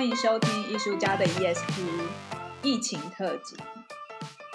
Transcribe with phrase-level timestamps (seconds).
[0.00, 2.08] 欢迎收听艺术家的 ESP
[2.62, 3.54] 疫情特辑。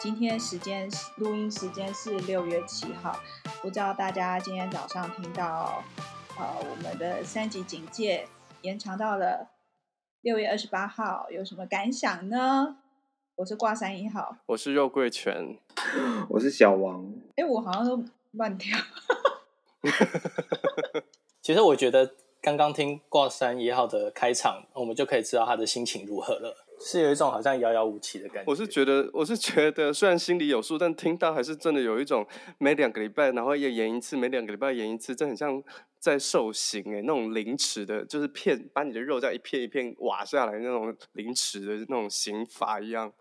[0.02, 3.20] 今天时间录音时间是六月七号，
[3.62, 5.84] 不知道大家今天早上听到
[6.40, 8.28] 呃我们的三级警戒
[8.64, 9.52] 延长到了
[10.22, 12.78] 六月二十八号，有什么感想呢？
[13.36, 15.60] 我是挂三一号，我是肉桂犬，
[16.30, 17.14] 我是小王。
[17.36, 18.76] 哎，我好像都乱跳。
[21.40, 28.52] 其实我觉得刚刚听挂山一号的开场，我们就可以知道他的心情如何了，是有一种好像遥遥无期的感觉。
[28.52, 32.24] 我是觉得，我是觉得，虽然心里有数，但听到还是真的有一种
[32.60, 35.60] 每两个礼拜，然后要演一次，每两个礼拜演一次，这很像
[36.00, 43.12] 在受刑哎，那种凌迟的，就是片把你的肉这样一片一片挖下来那种凌迟的那种刑罚一样。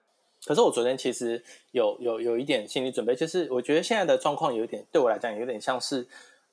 [0.45, 6.07] 可是我昨天其实有有有一点心理准备，就是我觉得现在的状况有点对我来讲有点像是，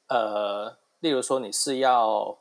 [0.08, 2.40] 呃，例如说你是要，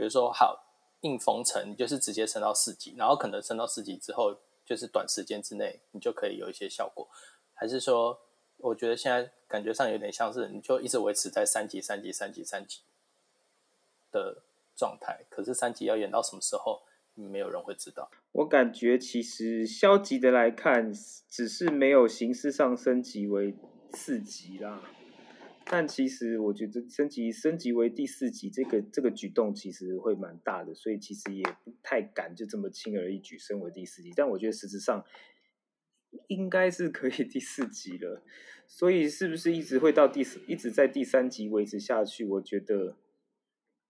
[0.00, 0.64] 比如说好
[1.02, 4.34] 硬封城，你就是直接升到四级，然后可能升到四级之后，
[4.64, 7.06] 就是短时间之内你就可以有一些效果，
[7.52, 8.18] 还是说，
[8.56, 12.80] 我觉得现在感觉上有点像是你就一直维持在三级、三级、三级、三级
[14.10, 14.42] 的
[14.74, 16.80] 状态，可是三级要演到什么时候？
[17.14, 18.10] 没有人会知道。
[18.32, 20.90] 我感觉其实消极的来看，
[21.28, 23.54] 只是没有形式上升级为
[23.92, 24.80] 四级啦。
[25.70, 34.12] 但其实我觉得升级升级为第四级，这个这个举动其实会蛮大的，所以其实也不太敢就这么轻而易举升为第四级。
[34.16, 35.04] 但我觉得实质上
[36.26, 38.24] 应该是可以 第四级了。
[38.66, 42.24] 所以是不是一直会到第四，一直在第三级维持下去？
[42.24, 42.96] 我觉得。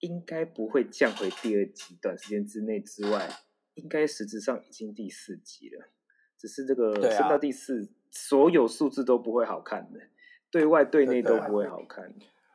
[0.02, 3.28] 应该不会降回第二级，短时间之内之外，
[3.74, 5.90] 应该实质上已经第四级了。
[6.38, 10.00] 只是这个升到第四，啊、所有数字都不会好看的，
[10.50, 12.14] 对外对内都不会好看。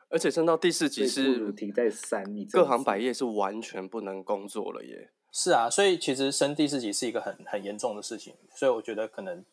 [0.09, 5.09] 而且升到第四级是停在三，各行百业是完全不能工作了耶。
[5.31, 9.43] 是啊，所以其实升第四级是一个很很严重的事情，所以我觉得可能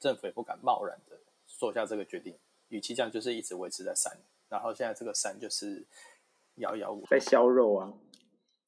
[0.00, 2.34] 政府也不敢贸然的做下这个决定。
[2.68, 4.12] 与其这样，就是一直维持在三，
[4.48, 5.86] 然后现在这个三就是。
[6.58, 7.92] 摇摇舞在削肉啊，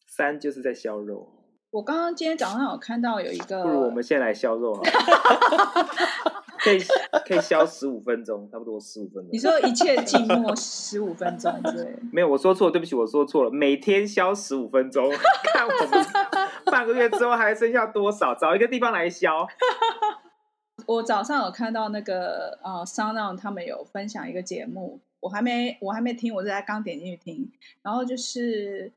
[0.06, 1.28] 三就是在削肉。
[1.72, 4.88] 我刚刚今天早上有看到有一个，不如我们先来削肉好了，
[6.62, 6.78] 可以
[7.26, 9.28] 可以消十五分钟，差不多十五分钟。
[9.32, 11.96] 你说一切静默十五分钟对？
[12.12, 13.50] 没有，我说错，对不起，我说错了。
[13.50, 15.10] 每天消十五分钟，
[15.52, 16.06] 看我们
[16.66, 19.46] 半个月之后还剩下多少，找一个地方来消。
[20.86, 25.00] 我早上有看到那个呃，SoundOn 他们有分享一个节目。
[25.20, 27.52] 我还没，我还没听，我是在刚点进去听。
[27.82, 28.90] 然后就是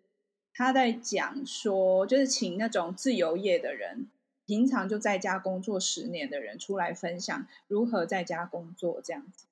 [0.53, 4.07] 他在讲说，就是请那种自由业的人，
[4.53, 9.47] 平常就在家工作十年的人出来分享如何在家工作这样子。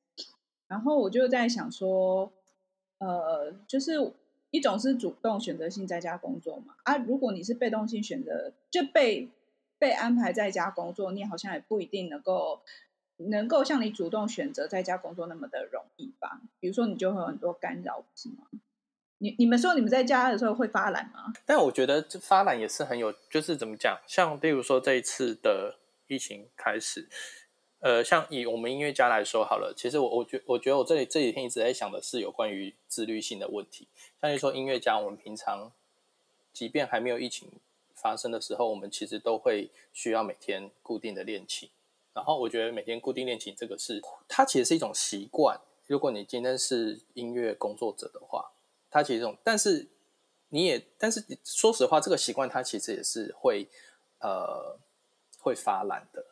[0.67, 2.31] 然后我就在想说，
[2.99, 4.13] 呃，就是
[4.51, 9.31] 一种是主动选择性在家工作嘛，啊，如果你是被动性选择，就被
[9.79, 12.61] 被安排在家工作，你好像也不一定能够。
[13.17, 16.41] 能够像你主动选择在家工作那么的容易吧？
[16.59, 18.47] 比如说，你就会有很多干扰，是吗？
[19.21, 21.31] 你你们说你们在家的时候会发懒吗？
[21.45, 23.99] 但我觉得这发懒也是很有，就是怎么讲？
[24.07, 25.77] 像比如说这一次的
[26.07, 27.07] 疫情开始，
[27.81, 33.87] 呃，像以我们音乐家来说好了，其实我我觉我觉得我这里这几天一直在想的是有关于自律性的问题。
[34.19, 35.71] 像你说音乐家，我们平常
[36.51, 37.47] 即便还没有疫情
[37.93, 41.69] 发生的时候，我们其实都会需要每天固定的练琴。
[42.15, 45.61] 然后我觉得每天固定练琴这个是，它其实是一种习惯。
[45.85, 48.51] 如果你今天是音乐工作者的话，
[48.91, 49.87] 它其实这种，但是
[50.49, 53.67] 你也，但是说实话，这个习惯它其实也是会，
[54.19, 54.77] 呃，
[55.39, 56.23] 会发懒的。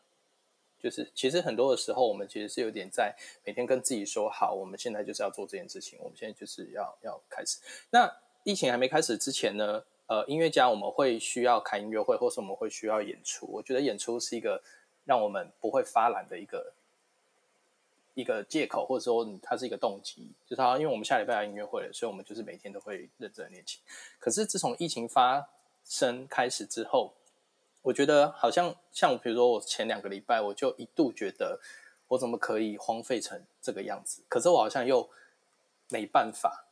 [0.79, 7.57] 就是其实很多的时候，我们其实是有点在每天跟自己说好，我们现在就是要做这件事情，我们现在就是要要开始。
[7.89, 8.07] 那
[8.43, 13.47] 疫情还没开始之前呢，呃，音乐家我们会需要开音乐会，或是我们会需要演出。
[13.47, 14.61] 我觉得演出是一个。
[15.05, 16.71] 让我们不会发懒的一个
[18.19, 23.79] 一个借口，或者说它是一个动机，就是它，因为我们下礼拜要音乐会了，所以我们就是每天都会认真练琴。
[24.19, 25.49] 可是自从疫情发
[25.85, 27.13] 生开始之后，
[27.81, 31.59] 我觉得好像像比如说我前两个礼拜，我就一度觉得
[32.07, 34.21] 我怎么可以荒废成这个样子？
[34.27, 35.09] 可是我好像又
[35.89, 36.65] 没办法，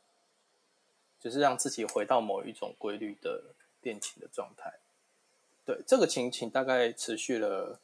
[1.20, 3.42] 就是让自己回到某一种规律的
[3.82, 4.74] 练琴的状态。
[5.64, 7.80] 对，这个情形大概持续了。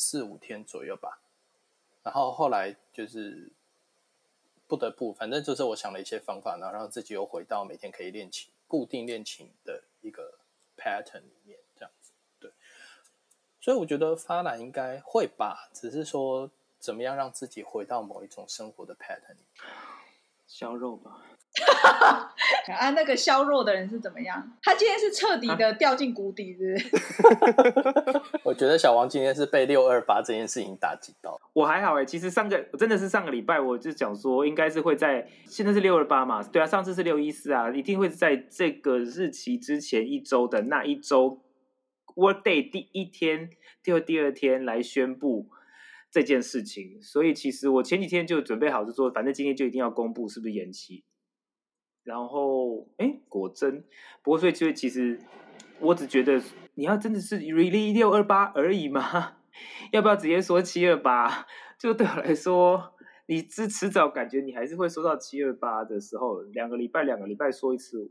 [0.00, 1.18] 四五天左右吧，
[2.08, 3.52] 然后后来就是
[4.66, 10.38] 不得不，反正就是我想了一些方法，然后让自己又回到每天可以练琴、固定练琴的一个
[10.74, 12.12] pattern 里面，这样子。
[12.40, 12.50] 对，
[13.60, 19.87] 所以我觉得发懒应该会吧，只是说怎么样让自己回到某一种生活的 pattern 里面。
[20.48, 21.12] 削肉吧。
[22.78, 24.52] 啊，那个削弱的人是怎么样？
[24.62, 28.20] 他今天是彻底的掉进谷底，是不是？
[28.44, 31.40] 我觉得小王今天是被六二八这件事情打击到。
[31.54, 41.42] 我还好哎，其实上个真的是上个礼拜，我就讲说应该是会在现在是六二八嘛，对啊，上次是六一四啊，一定会在这个日期之前一周的那一周
[42.14, 43.50] Workday 第一天，
[43.82, 45.48] 第二第二天来宣布
[46.10, 47.02] 这件事情。
[47.02, 51.04] 所以其实我前几天就准备好是说，反正今天就一定要公布是不是延期。
[52.04, 53.84] 然后，哎，果真，
[54.22, 55.20] 不过所以就其实，
[55.78, 56.40] 我只觉得
[56.74, 59.36] 你要真的是 really 六二八而已吗？
[59.92, 61.46] 要不要直接说七二八？
[61.78, 62.94] 就对我来说，
[63.26, 68.10] 你迟迟早感觉你还是会说到七二八的时候，两个礼拜两个礼拜说一次，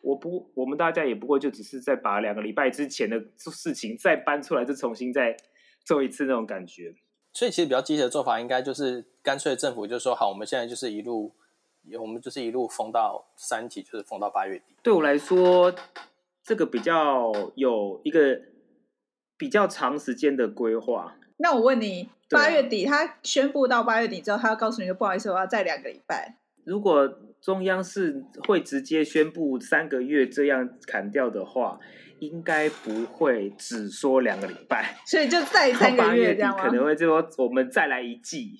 [0.00, 5.36] 我不，我们大家也不过就只是在把两个礼拜之前的事情再搬出来，就重新再
[5.84, 6.94] 做一次那种感觉。
[7.32, 11.32] 所以其实比较积极的做法，应该就是干脆政府就说好，我们现在就是一路。
[11.98, 14.76] 我们就是一路封到三级，就是封到八月底。
[14.84, 15.74] 对我来说，
[16.44, 18.40] 这个比较有一个
[19.36, 21.16] 比较长时间的规划。
[21.38, 26.36] 那我问你，八月底他宣布到八月底之后，他要告诉你说不好意思，我要再两个礼拜。
[26.62, 31.80] 如果中央是会直接宣布三个月这样砍掉的话，
[32.26, 36.64] 应该不会只说两个礼拜，所以就再三个月 这样吗？
[36.64, 38.56] 可能会就说我们再来一季，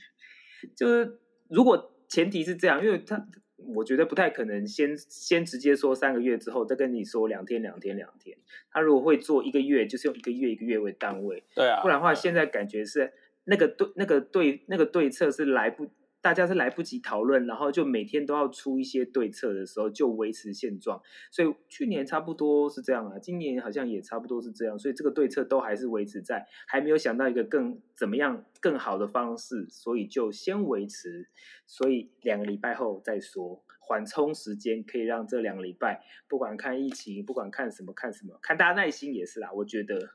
[0.76, 1.18] 就是
[1.48, 1.88] 如果。
[2.12, 3.26] 前提是这样，因为他
[3.74, 8.36] 我觉得不太可能先先直接说三个月之后再跟你说两天两天两天。
[8.70, 11.42] 他如果会做一个月，就是用一个月一个月为单位。
[11.54, 13.14] 对啊，不然的话，现在感觉是
[13.44, 15.90] 那个对那个对那个对策是来不。
[16.22, 21.02] 大家是来不及讨论，然后就每天都要出一些对策的时候，就维持现状。
[21.32, 24.78] 所以去年差不多是这样啊，今年好像也差不多是这样。
[24.78, 31.28] 所以这个对策都还是维持在，还没有想到一个更怎么样更好的方式，所以就先维持。
[31.66, 39.50] 所以两个礼拜后再说，缓冲时间可以让这两个礼拜，不管看疫情，不管看什么看什么，看大家耐心也是啦。
[39.52, 40.10] 我觉得，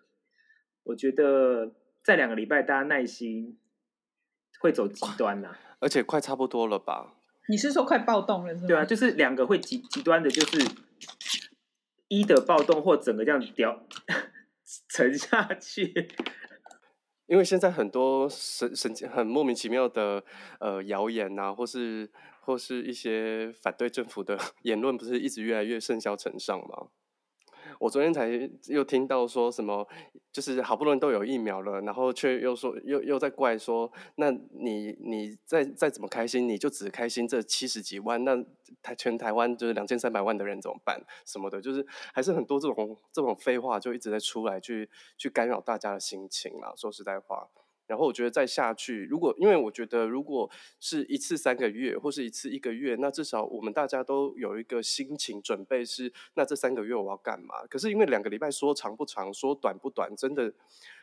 [0.84, 3.58] 我觉得在两个礼拜，大家耐心
[4.62, 5.54] 会走极端呐。
[5.80, 7.14] 而且快差不多了吧？
[7.50, 8.68] 你是说快暴动了是吗？
[8.68, 10.70] 对啊，就是两个会极极端的，就是
[12.08, 13.86] 一的暴动或整个这样掉
[14.90, 16.10] 沉下去。
[17.28, 20.24] 因为现在很多神神很莫名其妙的
[20.60, 22.10] 呃谣言啊，或是
[22.42, 26.88] 或是一些反对政府的 言论，不是一直越来越甚嚣尘上吗？
[27.80, 28.28] 我昨天才
[28.68, 29.88] 又听到说什么，
[30.32, 38.36] 就是好不容易都有疫苗了，然后却又说又又在怪说，那你你再再怎么开心，你就只开心这七十几万，那
[38.82, 41.02] 台全台湾就是两千三百万的人怎么办？
[41.26, 46.74] 什么的，就是还是很多这种这种废话就一直在出来去去干扰大家的心情啊。
[46.76, 47.48] 说实在话。
[47.88, 50.50] 然后我觉得再下去，如果因为我觉得如果
[50.80, 57.66] 是一次三个月或是一次一个月，那至少我们大家都有一个心情准备是，那这三个月我要干嘛？
[57.70, 60.54] 可是因为两个礼拜说长不长，说短不短，真的。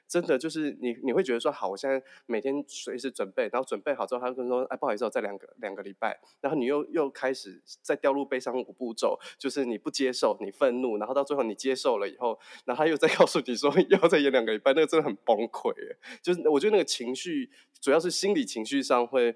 [0.06, 15.74] 真的就是你，你会觉得说好，我现在每天随时准备，然后准备好之后，他就跟说，哎，不好意思，再两个两个礼拜，然后你又又开始再掉入悲伤五步骤，就是你不接受，你愤怒，然后到最后你接受了以后，然后他又再 告诉你说要再演两个礼拜，那个真的很崩溃，
[16.22, 17.50] 就是我觉得那个情绪，
[17.80, 19.34] 主要是心理情绪上会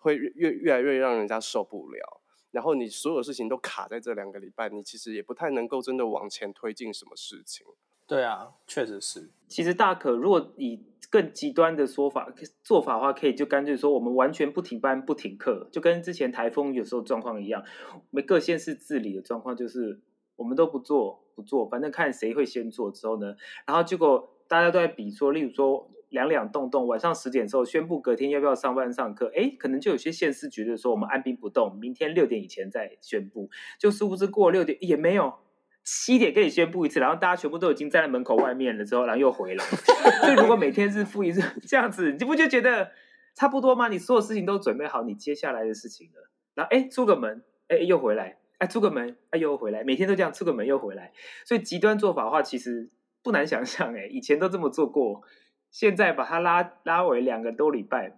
[0.00, 2.20] 会越越来越让人家受不了，
[2.50, 7.66] 然后你所有事情都卡在这两个礼拜，你其实也不太能够真的往前推进什么事情。
[8.10, 9.30] 对啊，确实是。
[9.46, 12.28] 其实大可，如果以更极端的说法
[12.60, 17.62] 做法的话，可以就干脆说，我们完全不停班、不停课，就跟之前台风有时候状况一样。
[17.92, 20.00] 我们各县市治理的状况就是，
[20.34, 33.48] 我们都不做，不做，反正看谁会先做之后呢，然后结果大家都在比说，例如说两两动动，晚上十点的时候宣布隔天要不要上班上课，哎，可能就有些县市觉得说，我们按兵不动，明天六点以前再宣布，
[33.78, 35.32] 就殊不知过六点也没有。
[35.82, 39.64] 七点跟你宣布一次，然后大家全部都已经站在门口外面了，之后然后又回来。
[39.64, 42.92] 所以如果每天日复一日 这样子，你不就觉得
[43.34, 43.88] 差不多吗？
[43.88, 46.30] 你所有事情都准备好，你接下来的事情了。
[46.54, 51.12] 然后哎，出个门，哎又回来，哎出个门，哎又回来，每天都这样出个门又回来。
[51.44, 52.90] 所以极端做法的话，其实
[53.22, 53.94] 不难想象。
[53.96, 55.22] 哎，以前都这么做过，
[55.70, 58.16] 现在把它拉拉为两个多礼拜，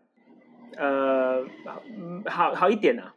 [0.76, 1.44] 呃，
[1.96, 3.14] 嗯，好好一点啊。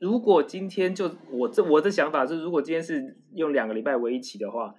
[0.00, 4.74] 如果今天就我这我的想法是，如果今天是用两个礼拜为一期的话，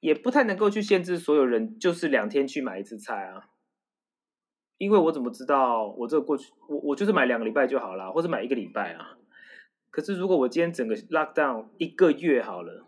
[0.00, 3.50] 也不太能够去限制所有人，就是两天去买一次菜啊。
[4.78, 9.16] 因为我怎么知道我这过去我我就是买两个礼拜就好了，或者买一个礼拜啊。
[9.90, 12.84] 可是如果我今天整个 lock down 一个月好了，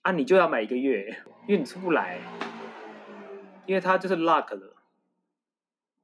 [0.00, 2.18] 啊，你就要买一个月，因为你出不来，
[3.66, 4.74] 因为它就是 lock 了，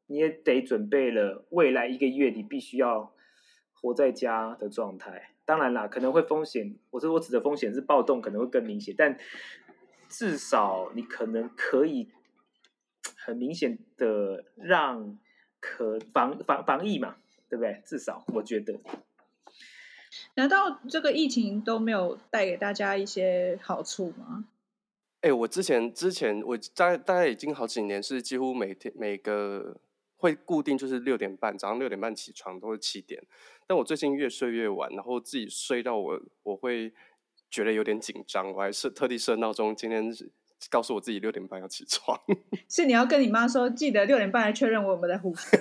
[0.07, 3.12] 你也得准备了未来一个月你必须要。
[3.81, 5.31] 活在家的状态。
[5.45, 9.19] 当然啦，可能会风险，我说我指的风险是暴动可能会更明显，但
[10.09, 12.09] 至少你可能可以
[13.17, 15.19] 很明显的让
[15.61, 17.17] 可防防防疫嘛，
[17.49, 17.83] 对不对？
[17.85, 18.79] 至少我觉得。
[20.35, 24.45] 难道这个疫情都没有带给大家一些好处吗？
[25.21, 29.77] 哎、欸，我之前之前我大概大概已经好几年是几乎每天每个
[30.19, 33.23] 会固定就是六点半早上六点半起床都是七点，
[33.67, 36.93] 但我最近越睡越晚，然后自己睡到我我会
[37.51, 40.13] 觉得有点紧张，我还是特地设闹钟，今天
[40.69, 42.21] 告诉我自己六点半要起床。
[42.69, 45.57] 是你要跟你妈说，记得六点半来确认我们在呼吸。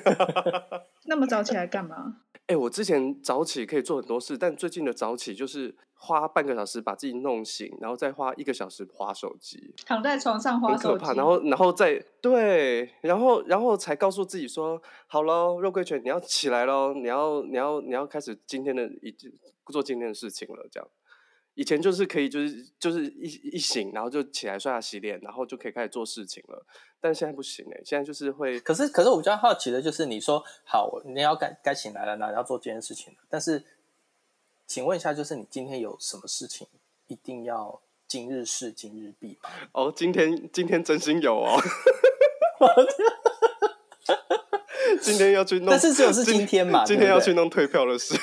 [1.05, 2.23] 那么早起来干嘛？
[2.47, 19.13] 哎、欸，我之前早起可以做很多事，但最近的早起就是花半个小时把自己弄醒，然后再花一个小时划手机，躺在床上划手机，然后然后再对，然后然后才告诉自己说，好喽，肉桂犬你要起来喽，你要你要你要开始今天的一
[19.69, 20.89] 做今天的事情了，这样。
[21.57, 26.63] 以前就是可以，就是就是一一醒，然后就起来刷牙洗脸，然后就可以开始做事情了。
[27.01, 28.59] 但现在不行哎，现在就是会。
[28.59, 33.15] 可是可是我比较好奇的就是，你说好，你要该该醒来了，那要做这件事情。
[33.27, 33.65] 但是，
[34.67, 36.67] 请问一下，就是你今天有什么事情
[37.07, 39.49] 一定要今日事今日毕吗？
[39.71, 41.59] 哦，今天今天真心有哦。
[45.01, 46.85] 今天要去弄，但是只有是今天嘛？
[46.85, 48.13] 今天要去弄退票的事。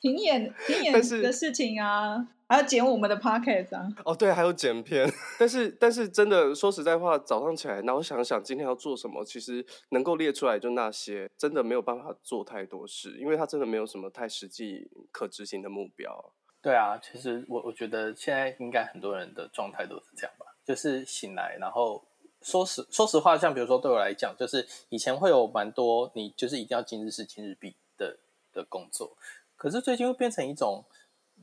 [0.00, 3.88] 停演停演的事情啊，还要剪我们的 podcast 啊。
[4.04, 5.10] 哦，对，还有剪片。
[5.38, 16.32] 但是但是真的说实在话，早上起来，然后想想今天要做什么，其实能够列出来就那些，真的没有办法做太多事，因为他真的没有什么太实际可执行的目标。
[16.62, 22.04] 对啊，其实我我觉得现在应该很多人的状态都是这样吧，就是醒来，然后
[22.42, 28.18] 说实说实话，像比如说对我来讲，就是以前会有蛮多你就是一定要今日事今日毕的
[28.52, 29.16] 的工作。
[29.58, 30.84] 可是最近又变成一种，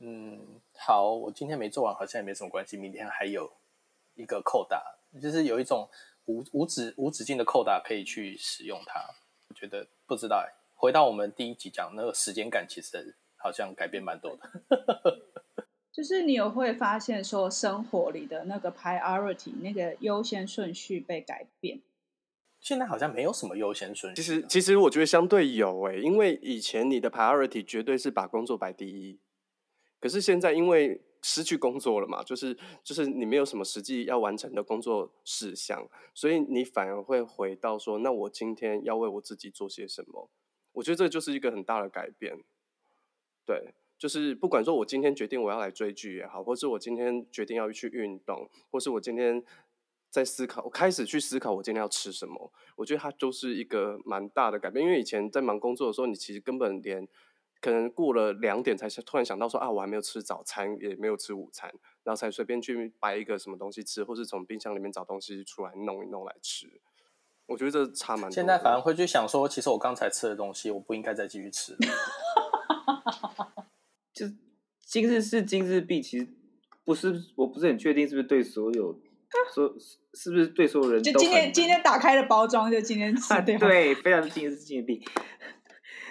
[0.00, 3.52] 嗯，好，我今天没做完，好像也没什么关系，明天还有
[4.14, 4.82] 一个扣打，
[5.20, 5.86] 就是有一种
[6.24, 8.98] 无无止无止境的扣打可以去使用它。
[9.48, 15.20] 我觉得不知道哎，回到我们第一集讲那个时间感，其实好像改变蛮多的。
[15.92, 21.80] 就是你有会发现说，生活里的那个 priority 那个优先顺序被改变。
[22.66, 24.20] 现在好像没有什么优先顺序。
[24.20, 29.20] 其实，其实我觉得相对有诶、欸，因为以前你的 priority 绝对是把工作摆第一，
[30.00, 40.28] 可是现在因为失去工作了嘛，就是就是你没有什么实际要完成的工作事项，所以你反而会回到说，那我今天要为我自己做些什么？
[40.72, 42.36] 我觉得这就是一个很大的改变。
[43.44, 49.44] 对，就是不管说我今天决定我要来追剧也好，或是我今天决定要去运动，或是我今天。
[50.10, 52.52] 在思考，我开始去思考我今天要吃什么。
[52.76, 57.06] 我觉得它就是一个蛮大的改变，因为以前在忙工作的时候，你其实根本连
[57.60, 61.72] 可能过了两点才突然想到说啊，我还没有吃早餐，也没有吃午餐，
[62.04, 66.80] 然后才随便去摆一个什么东西吃，或是从冰箱里面找东西出来弄一弄来吃。
[67.46, 68.34] 我觉得这差蛮多。
[68.34, 71.76] 现在反而会去想说，其实我刚才吃的东西，我不应该再继续吃。
[74.12, 74.26] 就
[74.80, 76.28] 今日事今日毕，其实
[76.84, 78.98] 不是，我不是很确定是不是对所有。
[79.54, 79.74] 说
[80.14, 81.12] 是不是对所有人都？
[81.12, 83.58] 就今天今天打开的包装，就今天 吃掉。
[83.58, 85.04] 对，非常今日事今日币。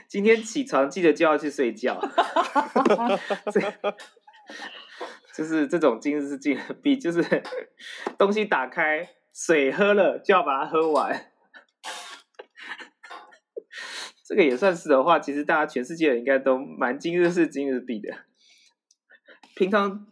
[0.07, 1.99] 今天起床记得就要去睡觉。
[5.35, 7.43] 就是这种今日是今日币，就是
[8.17, 11.31] 东西打开，水喝了就要把它喝完。
[14.23, 18.13] 这个也算是的话，其实大家全世界人应该都蛮今日是今日币的。
[19.55, 20.07] 平常。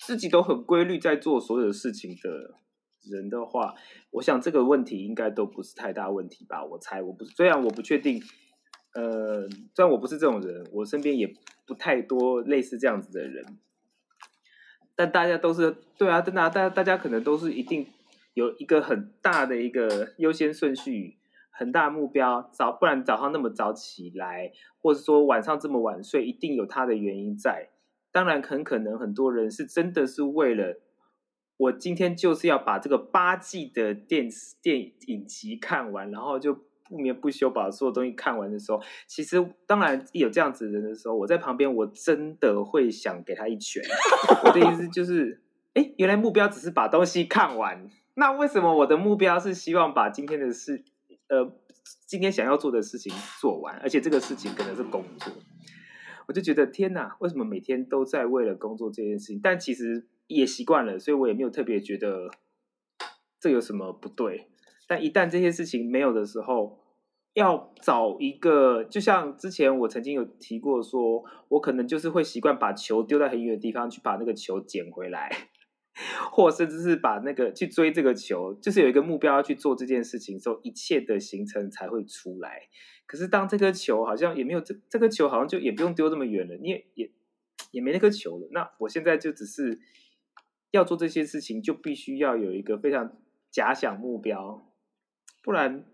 [0.00, 2.58] 自己都很规律在做所有事情的
[3.02, 3.74] 人的话，
[4.10, 6.64] 我想这个问题应该都不是太大问题吧？
[6.64, 8.22] 我猜，我不虽然我不确定，
[8.94, 11.32] 呃，虽然我不是这种人，我身边也
[11.66, 13.58] 不太多类似这样子的人，
[14.94, 17.86] 但大家都是对啊，真的，大家大家可能都是一定
[18.34, 21.16] 有一个很大的一个优先顺序，
[21.50, 27.70] 很大目标，早不然早上那么早起来，或者说晚上这么晚睡，一定有它的原因在。
[28.16, 30.80] 当然，很可能很多人是真的是为了
[31.58, 36.54] 我今天就是要把这个八季的电视电影集看完，然后就
[36.88, 43.82] 不眠不休把所有东西看完的时候，其实当然有这样子的人的时候，我在旁边我真的会想给他一拳。
[44.46, 45.42] 我的意思就是，
[45.74, 50.82] 哎，原来目标只是把东西看完，那为什么我的目标是希望把今天的事，
[51.28, 51.52] 呃，
[52.06, 55.30] 今天想要做的事情做完，而且这个事情可能是工作。
[56.26, 59.40] 我就觉得天哪，为什么每天都在为了工作这件事情？
[59.42, 62.30] 但其实也习惯了，所以我也没有特别觉得
[63.40, 64.48] 这有什么不对。
[64.88, 66.78] 但一旦这些事情没有的时候，
[67.34, 75.30] 要找一个，就像之前我曾经有提过说，说我可能就是会习惯把球丢在很远的地方，去把那个球捡回来，
[76.30, 82.68] 或甚至是把那个去追这个球，就是有一个目标要去做这件事情的时候，一切的行程才会出来。
[83.06, 87.10] 可是当这颗球好像也没有这这个球好像就也不用丢这么远了，你也也
[87.70, 88.48] 也没那颗球了。
[88.52, 89.78] 那我现在就只是
[90.70, 93.16] 要做这些事情，就必须要有一个非常
[93.50, 94.66] 假想目标，
[95.42, 95.84] 不然。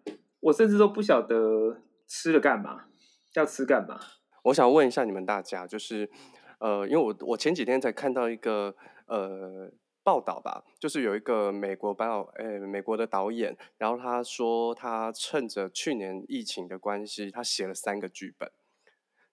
[0.42, 2.86] 我甚至都不晓得吃了干嘛，
[3.34, 4.00] 要吃干嘛。
[4.42, 6.10] 我想问一下你们大家，就是
[6.58, 8.74] 呃，因为我我前几天才看到一个
[9.06, 9.70] 呃
[10.04, 18.50] 报道吧，就是有一个美国导呃美国的导演，然后他说他趁着去年疫情的关系，他写了三个剧本。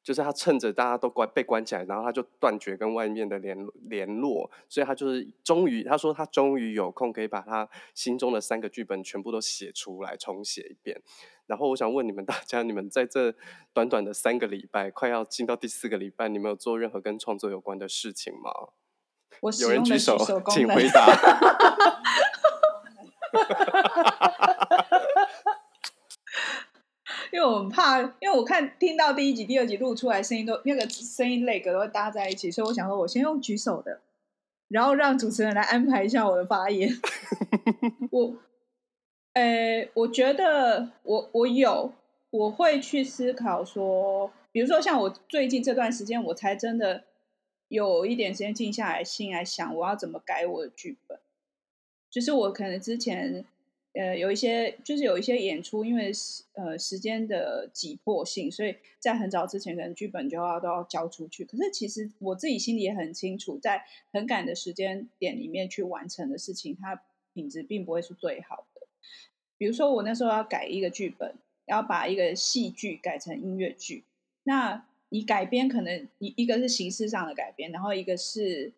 [0.02, 11.00] 就是他趁着大家都关被关起来，然后他就断绝跟外面的联联络，所以他就是终于他说他终于有空可以把他心中的三个剧本全部都写出来，重写一遍。
[11.46, 13.36] 然后我想问你们大家，你们在这
[13.74, 18.52] 短短的三个礼拜，快要进到第四个礼拜，你们有做任何跟创作有关的事情吗？
[19.42, 20.18] 我有人举手，
[20.50, 21.08] 请回答。
[27.32, 34.02] 因为我们怕，因为我看听到第一集、第二集录出来声音都那个声音类格都会搭在一起，所以我想说，我先用举手的，
[34.68, 36.90] 然后让主持人来安排一下我的发言。
[38.12, 38.34] 我，
[39.34, 41.94] 诶，我觉得我我有，
[42.32, 47.04] 我会去思考说，比如说像我最近这段时间，我才真的
[47.70, 51.18] 有一点时间静下来心来想，我要怎么改我的剧本。
[52.10, 53.46] 就是我可能之前。
[53.94, 56.12] 呃，有一些就是有一些演出，因为
[56.54, 61.44] 呃时间的急迫性，所以在很早之前，可能剧本就要都要交出去。
[61.44, 63.84] 可是其实我自己心里也很清楚，在
[64.14, 67.02] 很赶的时间点里面去完成的事情，它
[67.34, 68.88] 品质并不会是最好的。
[69.58, 71.34] 比如说我那时候要改一个剧本，
[71.66, 74.04] 要把一个戏剧改成音乐剧，
[74.44, 78.74] 那你改编可能一一个是形式上的改编，然后一个是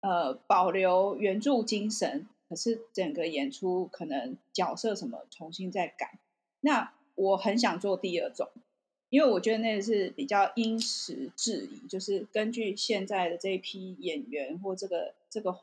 [0.00, 2.26] 呃保留原著精神。
[2.48, 6.18] 可是整个演出可能角色什么重新再改，
[6.60, 8.46] 那我很想做第二种，
[9.08, 15.60] 因为我觉得那个是比较因时制宜，就是根据现在的这一批演员或这个这个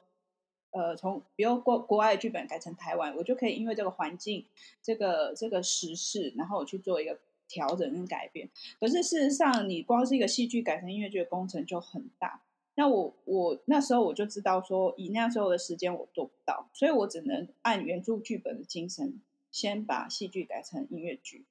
[0.72, 4.45] 呃，从比如国国外的剧本改成台湾，我就可以因为这个环境、
[4.82, 7.19] 这个这个时事，然后我去做一个
[7.50, 8.50] 调整跟改变。
[8.80, 12.44] 可是事实上，你光是一个戏剧改成音乐剧的工程就很大。
[12.76, 19.20] 那我我那时候我就知道说，以那时候的时间我做不到，所以我只能按原著剧本的精神，
[19.52, 21.44] 先把戏剧改成音乐剧。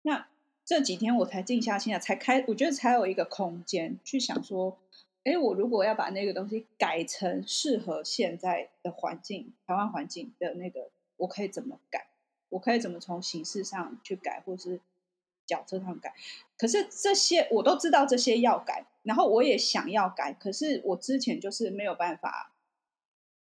[0.00, 0.28] 那
[0.64, 4.78] 这几天我才静下心来，才开，我觉得才有一个空间去想说，
[5.24, 12.06] 哎，我如果要把那个东西改成适合现在的环境，台湾环境的那个，我可以怎么改？
[12.48, 14.80] 我可以怎么从形式上去改，或是
[15.50, 16.14] 角色上改？
[16.56, 18.86] 可是这些我都知道，这些要改。
[19.02, 22.52] 然后我也想要改，可是我之前就是没有办法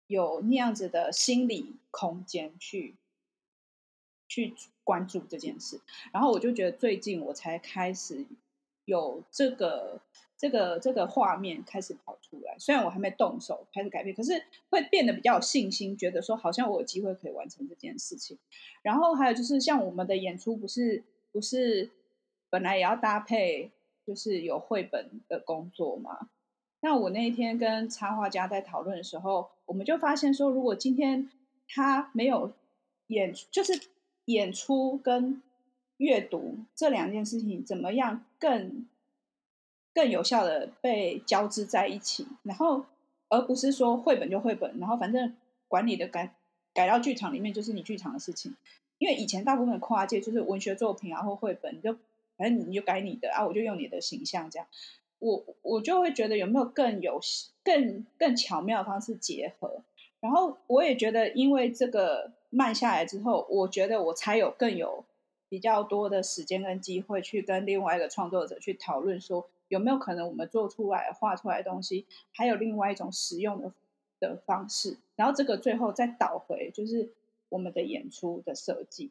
[0.05, 2.95] 有那样子的心理空间去
[4.27, 5.81] 去关注这件事。
[6.13, 8.25] 然后我就觉得最近我才开始
[8.85, 9.99] 有这个
[10.37, 18.37] 这个这个画面开始跑出来，虽然我还没动手开始改变，可是会变得比较有信心，觉得说好像我有机会可以完成这件事情。
[18.83, 21.89] 然后还有就是像我们的演出，不是不是
[22.49, 23.71] 本来也要搭配。
[24.07, 26.29] 就是有绘本的工作嘛。
[26.79, 31.29] 那我那一天跟插画家在讨论的时候，我们就发现说，如果今天
[31.67, 32.53] 他没有
[33.07, 33.73] 演，就是
[34.23, 35.43] 演出跟
[35.97, 38.87] 阅读这两件事情，怎么样更
[39.93, 42.85] 更有效的被交织在一起，然后
[43.27, 45.35] 而不是说绘本就绘本，然后反正
[45.67, 46.33] 管理的改
[46.73, 48.55] 改到剧场里面就是你剧场的事情。
[48.99, 51.97] 因为以前大部分跨界就是文学作品啊或绘本就。
[52.37, 54.67] 反正你就改你的啊，我就用你的形象这样，
[55.19, 57.19] 我我就会觉得有没有更有
[57.63, 59.81] 更更巧妙的方式结合，
[60.19, 65.03] 然后我也觉得，因为这个慢下来之后，我觉得我才有更有
[65.49, 73.71] 比较多的时间跟机会去跟另外一个创作者去讨论，说有没有可能我们做出来画出来的东西还有另外一种使用的
[74.19, 77.09] 的方式，然后这个最后再导回就是
[77.49, 79.09] 我们的演出的设计。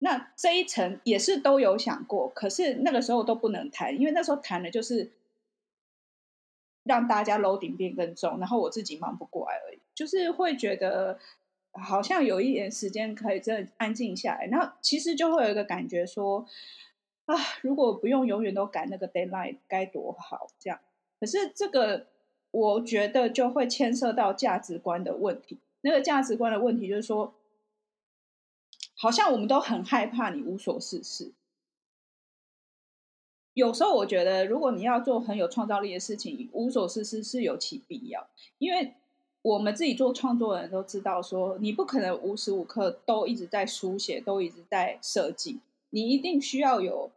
[0.00, 5.10] 那这一层也是都有想过，可是那个时候都不能谈，因为那时候谈的就是
[6.84, 9.80] 让大家 loading 变更重，然后我自己忙不过来而已。
[9.96, 11.18] 就是会觉得
[11.72, 16.46] 好像有一点时间可以真的安静下来，然后其实就会有一个感觉说
[17.24, 20.78] 啊，如果不用永远都赶那个 deadline 该多好这样。
[21.18, 22.06] 可是这个
[22.52, 25.58] 我觉得就会牵涉到价值观的问题。
[25.80, 27.34] 那个价值观的问题就是说。
[29.00, 31.32] 好像我们都很害怕你无所事事。
[33.54, 38.28] 有时候我觉得，如果你要做很有创造力的事情，无所事事是有其必要。
[38.58, 38.94] 因为
[39.42, 47.10] 我们自己做创作的人都知道说，你不可能无时无刻都一直在书写，都一直在设计，你一定需要有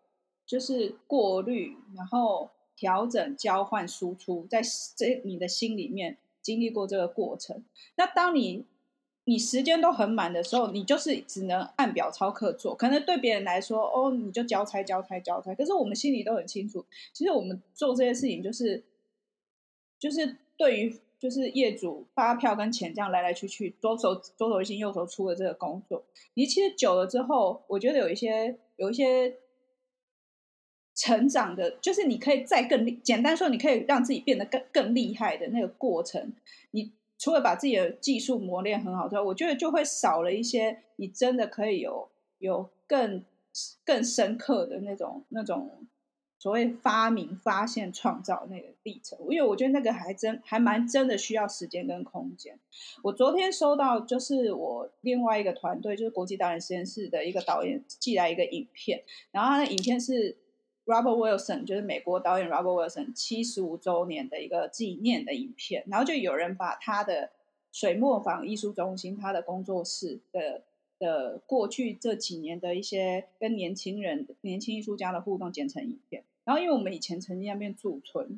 [0.46, 4.62] 就是过滤，然后调整、交换、输出，在
[4.96, 7.64] 这你的心里面经历过这个过程。
[7.96, 8.66] 那当你
[9.26, 12.76] 你时间都很满的时候，你就是只能按表操课做。
[12.76, 15.54] 可能对别人来说，哦，你就交差、交差、交差。
[15.54, 18.84] 可是我们心里都很清楚，其实我们做这些事情，就是
[20.00, 26.04] 就是对于就是业主发票跟钱这样来来去去，左手左手一进右手出的这个工作，
[26.34, 29.36] 你其实久了之后，我觉得有一些有一些
[30.96, 36.34] 成长的，就是你可以再更简单说，你可以让自己变得更更厉害的那个过程，
[36.72, 36.92] 你。
[37.22, 43.24] 除了把自己的技术磨练很好之外，我觉得就会少了一些你真的可以有有更
[43.86, 45.86] 更深刻的那种那种
[46.40, 49.20] 所谓发明、发现、创造那个历程。
[49.30, 52.58] 因为我觉得那个还真还蛮真的需要时间跟空间。
[53.04, 60.38] 我昨天收到就是我另外一个团队，就是国际导演实验室的一个导演寄来一个影片，然后他的影片是。
[60.92, 67.30] Robert Wilson 就是美国导演 Robert Wilson 七十五周年的一个纪念的影片，然后就有人把他的
[67.72, 70.64] 水墨坊艺术中心、他的工作室的
[71.00, 76.26] 的过去这几年的一些跟年轻人、年轻艺术家的互动剪成影片。
[76.44, 78.38] 然后因为我们以前曾经那边驻村，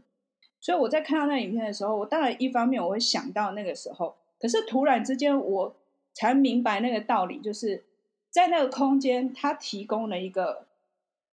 [0.60, 5.76] 所以我在看到那影片的时候，我当然一方面我会想到那个时候，可是突然之间我
[6.14, 7.84] 才明白那个道理，就是
[8.30, 10.68] 在那个空间，它提供了一个。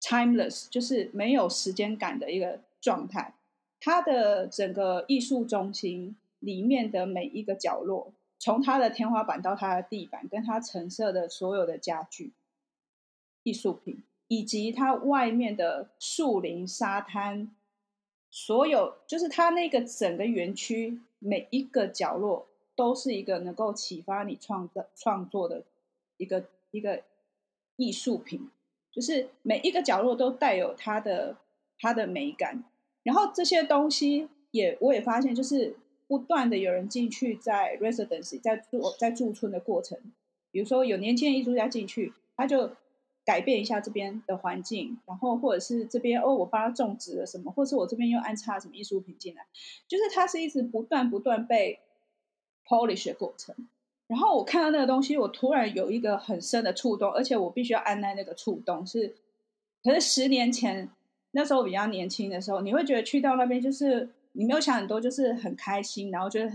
[0.09, 3.35] Timeless 就是没有时间感的一个状态。
[3.81, 12.31] 它的整个艺术中心里面的每一个角落，从它的天花板到它的地板，跟它陈设的所有的家具、
[13.43, 17.51] 艺术品，以及它外面的树林、沙滩，
[18.31, 25.65] 所有就是它那个整个园区每一个角落，都是一个能够启发你创造创作的
[26.17, 27.03] 一个一个
[27.75, 28.49] 艺术品。
[28.97, 31.37] 就是每一个角落都带有它的
[31.79, 32.65] 它的美感，
[33.03, 39.99] 然后这些东西也我也发现，就是不断的有人进去在 residency 在住在驻村的过程，
[40.51, 42.71] 比如说有年轻的艺术家进去，他就
[43.27, 49.45] 改变一下这边的环境，然后或者是这边哦我帮他种植了什么，或者是我这边又安插什么艺术品进来，
[49.87, 51.81] 就是它是一直不断不断被
[52.67, 53.55] polish 的过程。
[54.09, 58.87] 然后我看到那个东西，我突然有一个很深的触动，而且我必须要按捺那个触动。
[58.87, 59.17] 是，
[59.83, 60.89] 可是十年前
[61.33, 66.53] 那时候比较年轻的时候，你会觉得去到那边就是你没有想很多，就是很开心，然后觉得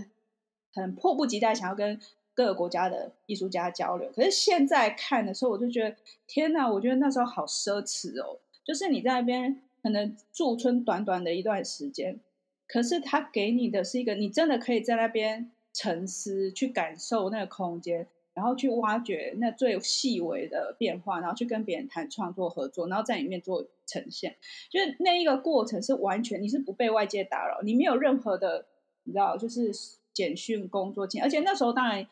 [0.72, 2.00] 很迫不及待想要跟
[2.32, 4.10] 各个国家的艺术家交流。
[4.16, 5.94] 可是现在看的时候，我就觉得
[6.26, 8.38] 天哪，我觉得那时候好奢侈哦。
[8.64, 12.18] 就是你在那边可能驻村短短的一段时间，
[12.66, 15.50] 可是他给你的是一个，你真的可以在那边。
[15.72, 24.36] 沉思，去感受那个空间，然后去挖掘那最细微的变化，然后去跟别人谈创作合作，然后在里面做呈现。
[24.70, 28.66] 就是那一个过程是完全你是不被外界打扰，你没有任何的，
[29.04, 29.72] 你知道，就是
[30.12, 32.06] 简讯工作，而且那时候当然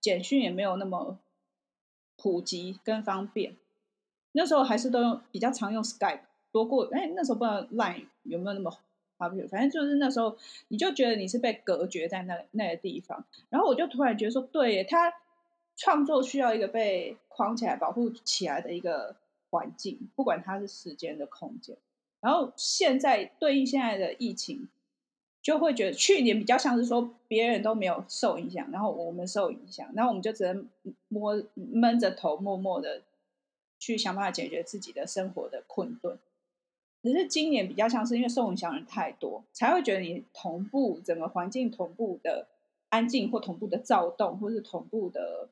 [0.00, 1.18] 简讯也没有那么
[2.16, 3.56] 普及跟方便，
[4.32, 6.20] 那时候还是都用比较常用 Skype
[6.50, 8.74] 多过，哎，那时候不知道 Line 有没有那么。
[9.48, 10.36] 反正就是那时候，
[10.68, 15.12] 你就觉得你是被隔绝在那那个地方，然后我就突然觉得说，对，他
[15.76, 19.16] 创作需要一个被框起来、保护起来的一个
[19.50, 21.76] 环境，不管它是时间的空间。
[22.20, 24.68] 然后现在对应现在的疫情，
[25.40, 30.68] 就会觉得去年比较像是说别人都没有受影响，然后我们受影响，然后我们就只能
[31.08, 33.02] 摸闷着头，默默的
[33.78, 36.16] 去想办法解决自己的生活的困顿。
[37.02, 42.46] 只是今年比较像是因为受影响人太多，才会觉得你同步整个环境同步的
[42.90, 45.48] 安静，或同步的躁动，或是同步的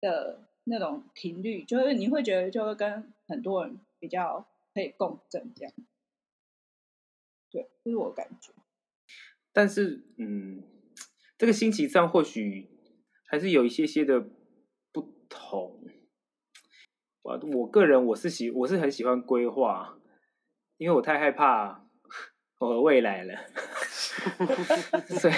[0.00, 5.74] 的那种频率，就是你会觉得就会跟很多人比较可以共振这样。
[7.50, 8.52] 对，这是我感觉。
[9.52, 10.62] 但是，嗯，
[11.36, 12.68] 这个星期上或许
[13.24, 14.24] 还是有一些些的
[14.92, 15.80] 不同。
[17.22, 19.98] 我我个人我是喜我是很喜欢规划。
[20.76, 21.80] 因为我太害怕
[22.58, 23.34] 我的未来了，
[25.20, 25.34] 所以，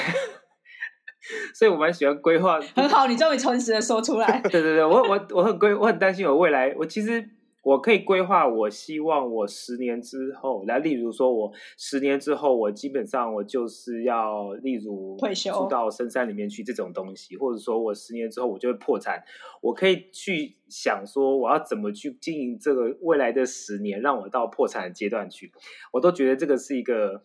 [1.54, 2.60] 所以我蛮喜欢规划。
[2.74, 4.40] 很好，你终于诚实的说出来。
[4.42, 6.72] 对对对，我我我很规，我很担心我未来。
[6.76, 7.28] 我其实
[7.66, 19.20] 我可以规划，我希望我十年之后，来，例如说，我十年之后，我基本上我就是要，例如退休住到深山里面去这种东西，或者说我十年之后我就会破产，
[19.60, 25.50] 我可以去想说，我要怎么去经营这个未来的十年，让我到破产的阶段去，
[25.92, 27.24] 我都觉得这个是一个，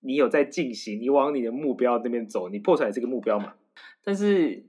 [0.00, 3.54] 你有在进行，你往你的目标那边走，你破产也是个目标嘛，
[4.02, 4.64] 但是，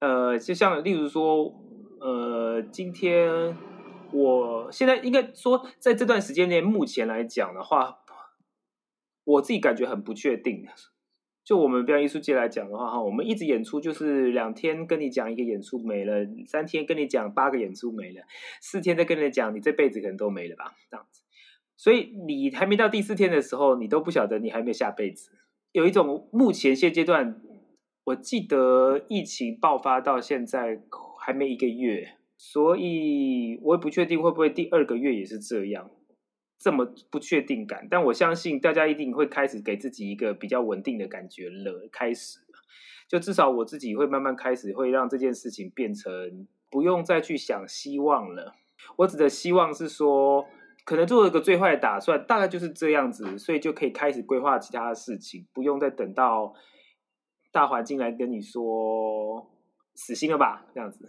[0.00, 1.65] 呃，就像例如说。
[1.98, 3.56] 呃，今天
[4.12, 8.00] 我现在应该说，在这段时间内，目前来讲的话，
[9.24, 10.66] 我自己感觉很不确定。
[11.42, 18.22] 就我们表演艺术界来讲的话，哈，我们一直演出就是两天跟你讲一个演出没了，三天跟你讲八个演出没了，
[18.60, 21.22] 四天再跟你讲，你这辈子可能都没了吧，这样子。
[21.76, 25.30] 所以你还没到第四天的时候，你都不晓得你还没有下辈子。
[25.72, 27.40] 有一种目前现阶段，
[28.04, 30.82] 我记得疫情爆发到现在。
[31.26, 35.90] 还没一个月，所以我也不确定会不会第二个月也是这样，
[36.56, 37.88] 这么不确定感。
[37.90, 41.88] 但我相信大家一定会开始给自己一个比较稳定的感觉了。
[41.90, 42.38] 开始，
[43.08, 48.54] 就至少我自己会慢慢开始，会让这件事情变成不用再去想希望了。
[48.98, 50.46] 我指的希望是说，
[50.84, 56.54] 可能做了个最坏的打算，大概就是这样子，所以就可以开始规划其他的事情，不用再等到
[57.50, 59.50] 大环境来跟你说。
[59.96, 61.08] 死心了吧，这样子，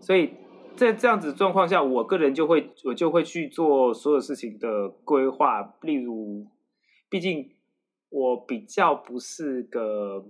[0.00, 0.34] 所以
[0.76, 5.74] 在这样子状况下，我个人就会我就会去做所有事情的规划。
[5.80, 6.46] 例如，
[7.08, 7.50] 毕竟
[8.10, 10.26] 我比较不是个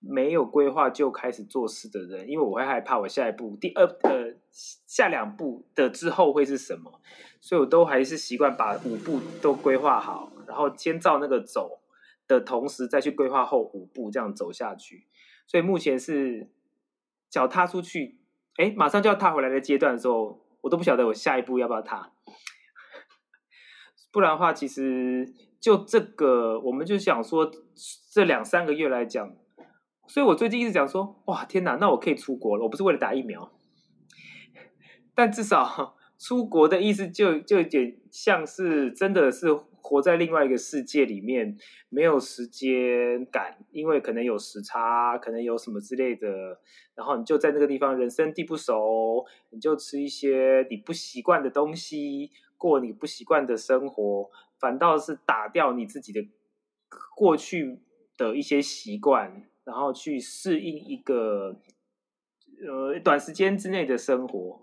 [0.00, 7.00] 没有规划就开始做事的人，因为我会害怕我下一步第二呃下两步的之后会是什么，
[7.40, 11.78] 所以我都还是习惯把五步都规划好，然后先照那个走
[12.26, 15.04] 的同时再去规划后五步这样走下去。
[15.46, 16.48] 所以目前是。
[17.30, 18.18] 脚踏出去，
[18.56, 22.12] 哎，马上就要踏回来的阶段的时候，我都不晓得我下一步要不要踏。
[24.12, 27.50] 不然的话，其实就这个，我们就想说，
[28.12, 29.34] 这两三个月来讲，
[30.06, 32.64] 所以我最近一直讲说，哇，天哪，那我可以出国了。
[32.64, 33.52] 我不是为了打疫苗，
[35.14, 39.46] 但至少出国的意思就就有点像是真的是。
[39.82, 41.56] 活在另外一个世界里面，
[41.88, 46.60] 没有时间感，因为可能有时差，可能有什么之类的。
[46.94, 56.26] 然后你就在那个地方，人生地不熟，你就吃一些你不习惯的东西，过你不习惯的生活，反倒是打掉你自己的
[57.16, 57.78] 过去
[58.16, 61.60] 的一些习惯，然后去适应一个
[62.66, 64.60] 呃短时间之内的生活。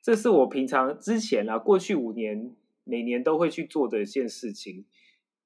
[0.00, 2.56] 这是我平常之前啊，过去五年。
[2.88, 4.86] 每年都会去做的一件事情，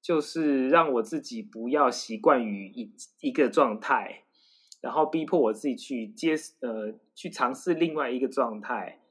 [0.01, 4.23] 就是让我自己不要习惯于一一个状态，
[4.79, 9.01] 然后逼迫我自己去接呃去尝试另外一个状态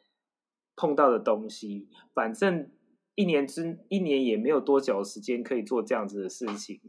[0.74, 1.88] 碰到的东西。
[2.14, 2.70] 反正
[3.14, 6.80] 一年之一年也没有多久时间可以做这样子的事情。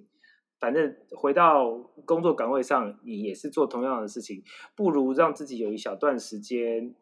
[0.62, 1.74] 反正回到
[2.06, 4.42] 工作岗位上，你也是做同样的事情，
[4.78, 6.96] 不如让自己有一小段时间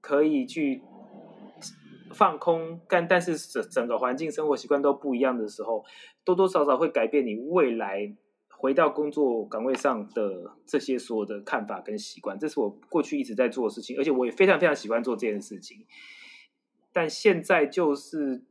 [0.00, 0.80] 可以去。
[2.12, 5.84] 放空，但但是整整个环境、生活习惯都不一样的时候，
[6.24, 8.14] 多多少少会改变你未来
[8.48, 12.38] 回到工作岗位上的这些所有的看法跟习惯。
[12.38, 15.86] 这是我过去一直在做的事情，而且我也非常非常喜欢做这件事情。
[16.92, 18.42] 但现在就是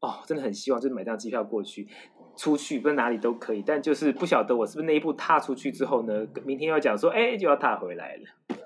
[0.00, 1.88] 哦，真的很希望就是买张机票过去，
[2.36, 8.56] 出去不是哪里都可以，但就是不晓得我是不是那一步踏出去之后呢，明天要讲说，哎，就要踏回来了，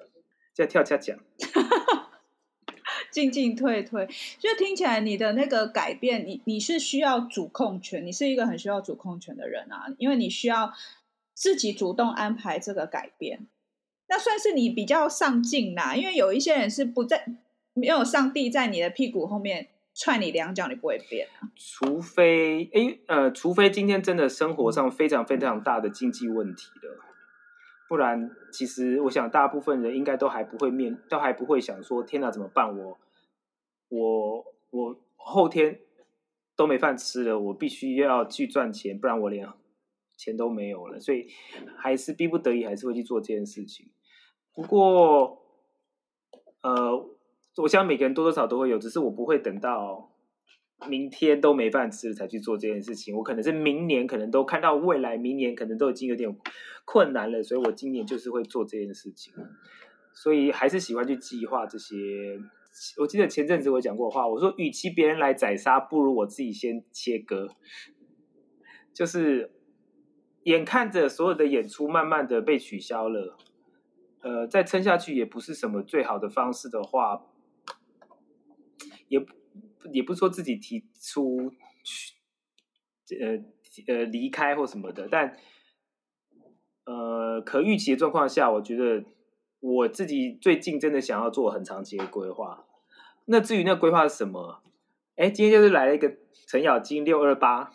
[0.55, 1.17] 就要跳恰讲。
[3.11, 4.07] 进进退退，
[4.39, 10.73] 就听起来你的那个改变，你你是需要主控权，你是一个很需要主控权的人啊，因为你需要
[11.35, 13.47] 自己主动安排这个改变，
[14.09, 15.97] 那算是你比较上进啦。
[15.97, 17.25] 因为有一些人是不在，
[17.75, 21.51] 没有上帝在你的屁股后面踹你两脚，你不会变啊。
[21.57, 27.10] 除非，诶，呃，除非今天真的生活上非常非常大的经济问题了。
[27.91, 32.79] 不然，其实我想，大部分人应该都还不会面，都还不会想说：“天哪，怎么办？
[32.79, 33.01] 我，
[33.89, 35.81] 我，我后天
[36.55, 39.45] 都没饭吃了，我必须要去赚钱，不然我连
[40.17, 41.27] 钱都没有了。”所以，
[41.77, 43.89] 还是逼不得已，还是会去做这件事情。
[44.55, 45.43] 不过，
[46.61, 47.09] 呃，
[47.57, 50.13] 我想每个人多多少少都会有，只是我不会等到。
[50.89, 56.35] 明天都没饭吃才去做这件事情，我可能是明年可能都看到未来，明年可能都已经有点
[56.85, 59.33] 困难了，所以我今年就是会做这件事情，
[60.15, 62.41] 所以还是喜欢去计划这些。
[62.99, 67.49] 我记得前阵子我讲过话，我说与其别人来宰杀，不如我自己先切割。
[68.93, 69.53] 就是
[70.45, 73.37] 眼看着所有的演出慢慢的被取消了，
[74.23, 77.27] 呃，再撑下去也不是什么最好的方式的话。
[79.09, 79.19] 也
[79.93, 81.53] 也不是说自己提出
[81.85, 85.37] 去呃呃离开或什么的，但
[86.85, 89.05] 呃可预期的状况下，我觉得
[89.61, 92.67] 我自己最近真的想要做很长期的规划。
[93.27, 94.63] 那至于那规划是什么？
[95.17, 96.17] 哎，今天就是来了一个
[96.47, 97.71] 程咬金六二八，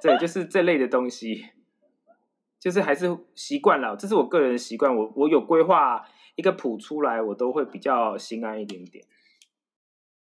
[0.00, 1.44] 对，就是这类的东西，
[2.58, 4.96] 就是还是习惯了，这是我个人的习惯。
[4.96, 9.04] 我我有规划一个谱出来，我都会比较心安一点点。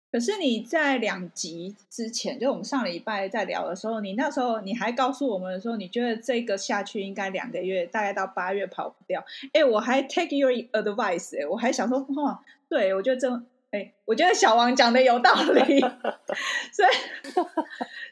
[0.10, 9.24] 可是你在两集之前，就我们上礼拜在聊的时候，你那时候你还告诉我们的时候，你觉得这个下去应该两个月，大概到八月跑不掉。
[9.52, 13.30] 哎，我还 take your advice，哎，我还想说，哇，对我觉得这，
[13.72, 15.82] 哎，我觉得小王讲的有道理，
[16.72, 17.34] 所以，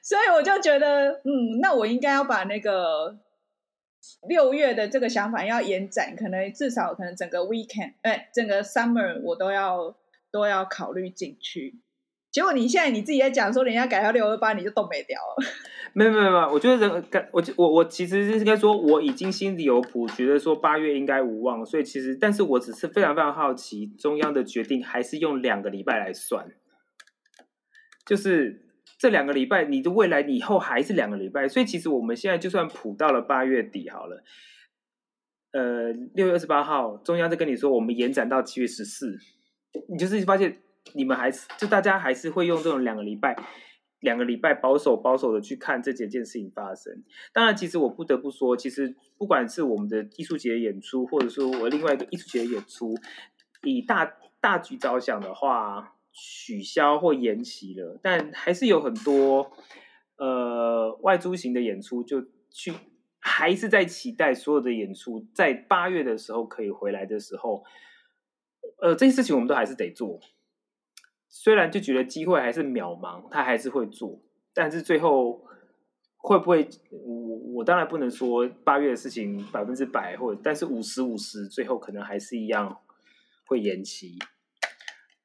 [0.03, 3.17] 所以我就觉得，嗯，那我应该要把那个
[4.27, 9.95] 六月的这个想法要延展，可能至少可能整个 weekend，哎，整个 summer 我都要
[10.29, 11.79] 都要考虑进去。
[12.35, 15.45] 结果你现在你自己在讲说，人家改到六二八，你就动没掉了。
[15.93, 26.45] 没有没有没有，我觉得人改我我我其实是应该说，我已经心里有谱，觉得说八月应该无望，所以其实，但是我只是非常非常好奇，中央的决定还是用两个礼拜来算，
[28.05, 28.65] 就是
[28.99, 34.21] 这两个礼拜，你的未来以后还是两个礼拜，所以其实我们现在就算谱到了八月底好了，
[35.53, 39.17] 呃，六月二十八号，中央再跟你说，我们延展到七月十四，
[39.87, 40.57] 你就是发现。
[40.93, 43.35] 你们还是就大家还是会用这种两个礼拜，
[43.99, 47.03] 两个礼拜保守保守的去看这几件事情发生。
[47.33, 52.95] 当然，其实我不得不说，其实不管是我们的艺术节演出，或者说我另外一个艺术节演出，
[53.63, 59.51] 以大大局着想的话，取消或延期了，但还是有很多
[60.17, 62.73] 呃外租型的演出就去，
[63.19, 67.63] 还是在期待所有的演出在八月的时候可以回来的时候，
[68.81, 70.19] 呃，这些事情我们都还是得做。
[71.37, 74.17] 虽然就觉得机会还是渺茫，他还是会做，
[74.53, 75.45] 但是最后
[76.15, 76.65] 会不会？
[76.89, 82.79] 我我当然不能说八月的事情百分之百，或者但是五十五十，最后可能还是一样
[83.47, 84.17] 会延期，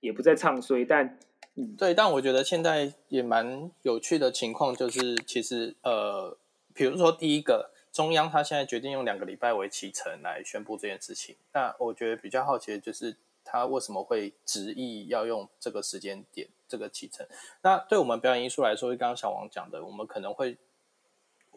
[0.00, 0.84] 也不再唱衰。
[0.84, 1.16] 但
[1.54, 6.36] 嗯，对，但我觉得现在也蛮有趣的情况，就是其实呃，
[6.74, 13.16] 比如说第一个中央，他现在决定用两个礼拜为期程来宣布这件事情，那我觉得比较好奇的就是。
[13.50, 17.26] 他为什么会执意要用这个时间点、这个期程？
[17.62, 20.56] 那对我们表演艺术来说，刚刚小王讲的，我们可能会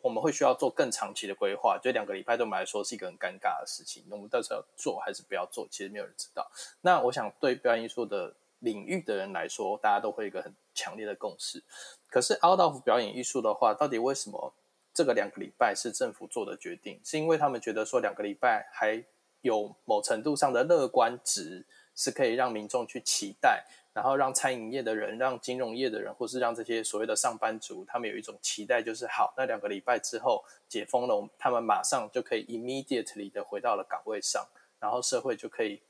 [0.02, 1.78] 我们会需要做更长期的规划。
[1.78, 4.04] 就两个礼拜对我们来说是一个很尴尬的事情。
[4.10, 6.50] 我们到时候做还是不要做，其实没有人知道。
[6.82, 11.64] 那我想对表演艺术的领域的人来说，大家都会有一个很强烈的共识。
[12.10, 14.54] 可是 out of 表演艺术的话，到底为什么
[14.94, 17.00] 这个两个礼拜是政府做的决定？
[17.04, 19.04] 是因为他们觉得说两个礼拜还
[19.42, 21.66] 有某程度上的乐观值。
[21.96, 34.48] 是可以让民众去期待，然后让餐饮业的人、让金融业的人，或是让这些所谓的上班族，他们有一种期待，就是好，那两个礼拜之后解封了，他们马上就可以 immediately 的回到了岗位上，
[34.80, 35.82] 然后社会就可以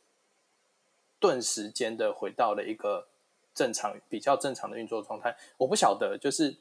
[1.20, 3.08] 顿时间的回到了一个
[3.56, 5.36] 正常、比较正常的运作状态。
[5.58, 6.58] 我不晓得，就是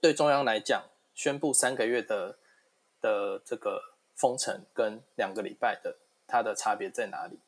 [0.00, 2.38] 对中央来讲，宣布三个月的
[3.00, 3.82] 的这个
[4.14, 5.96] 封城跟两个礼拜的
[6.28, 7.38] 它的差别在哪里？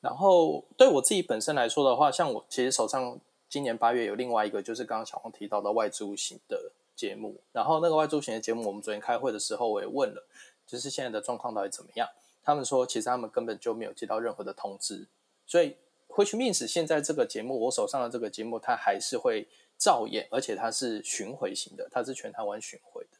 [0.00, 7.36] 然后对我自己本身来说的话，像我其实手上今年八月有另外一个，就是刚刚小王提到的外租型的节目。
[7.52, 10.26] 然后那个外租型的节目，我们昨天开会的时候我也问了，
[10.66, 12.08] 就是现在的状况到底怎么样？
[12.44, 15.06] 他们说其实他们根本就没有接到任何的通知，
[15.46, 15.76] 所以
[16.08, 23.18] which means 现在这个节目，我手上的这个节目，它还是会照演，而且它是巡回型的，它是全台湾巡回的。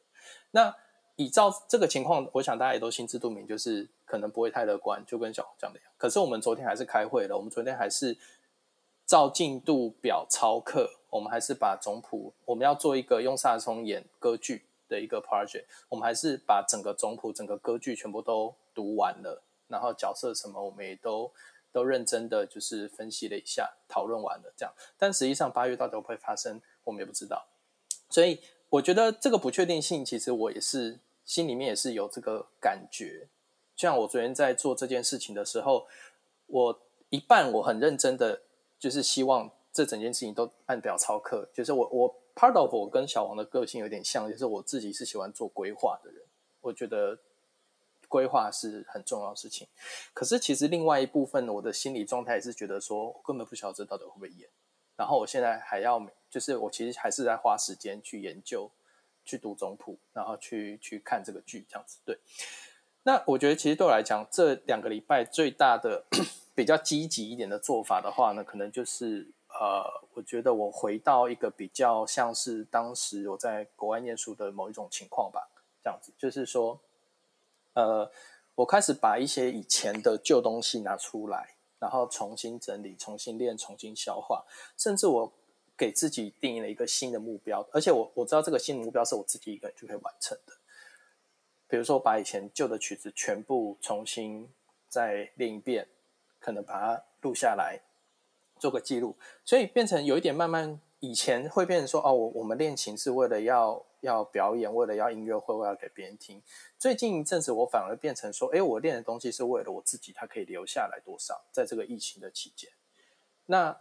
[0.51, 0.75] 那
[1.15, 5.91] 依照这个情况，我想大家也都心知肚明，就是可能不会太乐观，就跟小红讲的一样。
[5.95, 8.17] 可是我们昨天还是开会了，我们昨天还是
[9.05, 21.31] 照进度表操课，我们还是把总谱，我们要做一个用萨松演歌剧的一个 project，我们还是把整个总谱、整个歌剧全部都读完了，然后角色什么我们也都
[21.71, 24.73] 都认真的就是分析了一下，讨论完了这样。
[24.97, 27.45] 但实际上八月到底会不会发生，我们也不知道。
[28.09, 30.97] 所以我觉得这个不确定性，其实我也是。
[31.25, 33.27] 心里面也是有这个感觉，
[33.79, 35.87] 像我昨天在做这件事情的时候，
[36.47, 38.41] 我一半我很认真的，
[38.77, 41.47] 就是希望这整件事情都按表操课。
[41.53, 46.21] 就是我我 part of 我跟小王的个性有点像，就是我自己是喜欢做规划的人，
[46.59, 47.17] 我觉得
[48.09, 49.65] 规划是很重要的事情。
[50.13, 54.49] 可是其实另外一部分，我的心理状态是觉得说，我根本不晓得这到底会不会演。
[54.97, 58.69] 然后我现在还要，就是我其实还是在花时间去研究。
[59.25, 62.17] 去读总谱，然后去去看这个剧，这样子对。
[63.09, 66.05] 那我觉得其实对我来讲，这两个礼拜最大的
[66.53, 69.83] 比较积极一点的做法的话呢，可能就是呃，
[70.13, 75.49] 我觉得我回到一个比较像是当时我在国外念书的某一种情况吧，
[75.83, 76.79] 这样子，就是说，
[77.73, 78.11] 呃，
[78.53, 84.45] 我开始把一些以前的旧东西拿出来，然后重新整理、重新练、重新消化，
[84.77, 85.33] 甚至我
[85.75, 90.53] 给自己定了一个新的目标，而且我我知道这个新的目标是我自己一个人就可以完成的。
[91.69, 94.49] 比如说，把以前旧的曲子全部重新
[94.89, 95.87] 再练一遍，
[96.39, 97.79] 可能把它录下来。
[98.59, 99.15] 做个记录，
[99.45, 106.43] 所以变成有一点慢慢，以前会变成说，哦，我我们练琴是为了要要表演，为了要音乐会，为了给别人听。
[106.77, 112.69] 最近一阵子，我反而变成说，哎，我练的东西是为了我自己，它可以留下来多少，在这个疫情的期间。
[113.45, 113.79] 那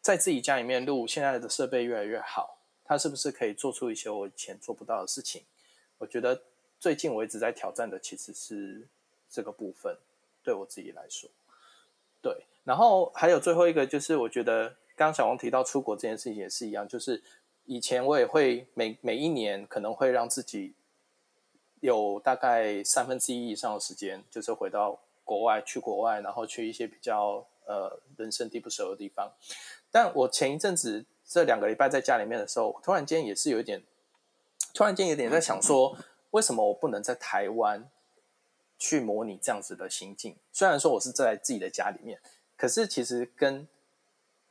[0.00, 5.42] 在自己家里面录，现在的设备越来越好，它是不是可以做出一些我以前做不到的事情？
[5.98, 6.40] 我觉得
[6.78, 8.86] 最近我一直在挑战的其实是
[9.28, 9.96] 这个部分，
[10.42, 11.28] 对我自己来说，
[12.22, 12.44] 对。
[12.64, 17.22] 然后还有最后一个，就是我觉得刚刚小王提到出国这件事情也是一样，就是
[17.64, 20.74] 以前我也会每每一年可能会让自己
[21.80, 29.32] 有大概三分之一以上的时间，就是回到国外去国外，然后去一些比较呃人生地不熟的地方。
[29.92, 33.82] 但我前一阵子这两个礼拜在家里面的时候，突然间也是有一点，
[34.74, 35.96] 突然间有点在想说，
[36.36, 37.88] 为什么我不能在台湾
[38.78, 40.36] 去模拟这样子的心境？
[40.52, 42.20] 虽然说我是在自己的家里面。
[42.58, 43.68] 可是其实跟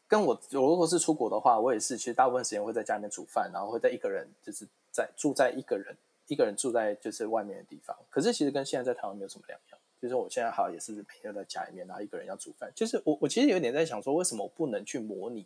[0.07, 5.95] 跟我，我如果是出国的话，我也是其实大部分时间会在家里面煮饭，然后会在一个人就是在住在一个人
[6.27, 7.95] 一个人住在就是外面的地方。
[8.09, 12.71] 可是其实跟现在在台湾没有什么两样，就是我现在好像也是每天在家里面，然后一个人要煮饭。
[12.75, 15.45] 就是我我其实有点在想说，为什么我不能去模拟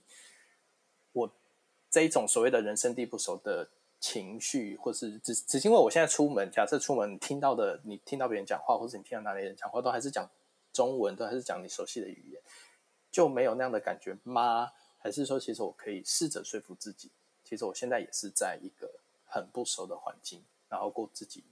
[1.13, 1.31] 我
[1.89, 3.69] 这一种所谓的人生地不熟的
[3.99, 10.29] 情绪，或是只只因为我现在出门，假设出门听到的你听到别人讲话，或者你听到哪里人讲话，都还是讲。
[10.71, 12.41] 中文都还是讲你熟悉的语言，
[13.11, 14.71] 就没有那样的感觉吗？
[14.99, 17.11] 还是说，其实我可以试着说服自己，
[17.43, 21.43] 其实我现在也是在一个很不熟的环境，然后过自己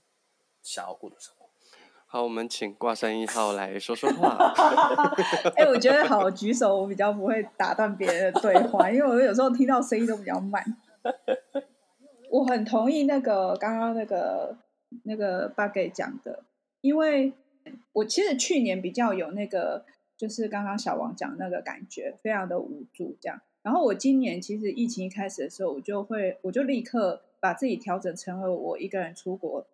[0.62, 1.50] 想要过的生活。
[2.06, 4.38] 好，我们请挂山一号来说说话。
[5.58, 10.64] 哎、欸，我觉得好举手，我比较不会打断别人的对话，因为我有时候听到声音都比较慢。
[12.30, 14.58] 我很同意那个刚刚那个
[15.04, 16.44] 那个八给讲的，
[16.82, 17.34] 因为。
[17.92, 19.84] 我其实去年比较有那个，
[20.16, 23.42] 就是刚刚小王讲那个感觉，非常的无助这样。
[23.62, 29.68] 然后我今年其实疫情一开始的时候，我就会，我就立刻把自己调整成为我一个人出国，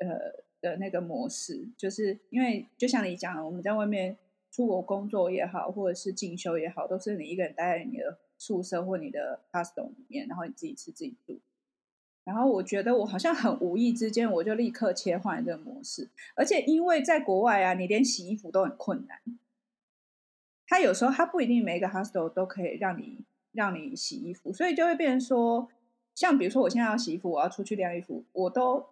[0.00, 4.16] 呃的那个模式，就是因为就像你讲，我们在外面
[4.50, 11.38] 出国工作也好，或者是进修也好，都是你一个人待在你的宿舍或你的 hostel 里面，然后你自己吃自己住。
[12.22, 19.18] 然后我觉得我好像很无意之间，我就立刻切换这个模式，而且因为在国外啊，你连洗衣服都很困难。
[20.66, 23.18] 他有时候他不一定每个 hostel 都可以让你
[23.52, 25.68] 让你洗衣服，所以就会变成说，
[26.14, 28.86] 像比如说我现在要洗衣服，我要出去晾衣服，我都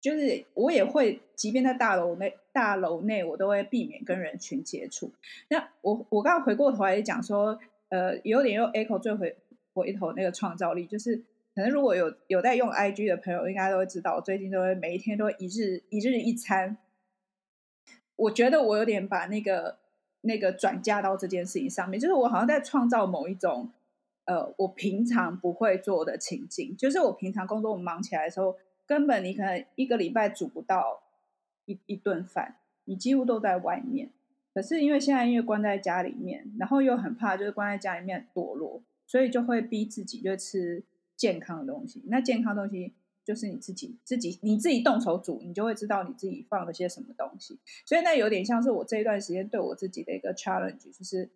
[0.00, 5.12] 就是我也会，即便在大楼内大楼内，我都会避免跟人群接触。
[5.48, 7.60] 那我我刚刚回过头来讲说，
[7.90, 9.36] 呃，有点又 echo 最回
[9.74, 11.22] 回头那个创造力，就是。
[11.54, 16.76] 可能如果有有在用 IG 的朋友，应该都会知道，我最近都会每一天都一日一日一餐。
[18.16, 19.78] 我觉得我有点把那个
[20.22, 23.70] 那个转嫁到这件事情上面，就是我好像在创造某一种
[24.24, 26.76] 呃，我平常不会做的情境。
[26.76, 31.02] 就是我平常工作忙起来的时候，根本你可能一个礼拜煮不到
[31.66, 34.10] 一一顿饭，你几乎都在外面。
[34.52, 40.82] 可是因为现在因为关在家里面，然后又很怕就是关在家里面堕落，所以就会逼自己就吃。
[41.24, 42.92] 健康的东西，那健康东西
[43.24, 47.58] 就是你自己自己你自己动手煮，你就会知道你自己放了些什么东西。
[47.86, 51.30] 所以那有点像是我这一段时间对我自己的一个 challenge，就是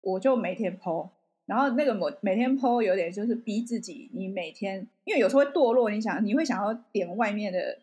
[0.00, 1.08] 我就每天 po，
[1.46, 7.80] 然后那个每每天 po 有点就是逼自己，你每天因为有时候会堕落，你想你会想要点外面的